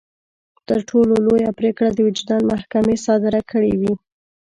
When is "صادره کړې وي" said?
3.05-3.93